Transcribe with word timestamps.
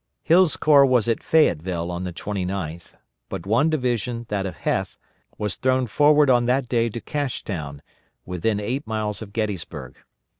Hill's 0.23 0.57
corps 0.57 0.83
was 0.87 1.07
at 1.07 1.21
Fayetteville 1.21 1.91
on 1.91 2.05
the 2.05 2.11
29th, 2.11 2.95
but 3.29 3.45
one 3.45 3.69
division, 3.69 4.25
that 4.29 4.47
of 4.47 4.55
Heth, 4.55 4.97
was 5.37 5.53
thrown 5.57 5.85
forward 5.85 6.27
on 6.27 6.45
that 6.47 6.67
day 6.67 6.89
to 6.89 6.99
Cashtown, 6.99 7.83
within 8.25 8.59
eight 8.59 8.87
miles 8.87 9.21
of 9.21 9.31
Gettysburg. 9.31 9.95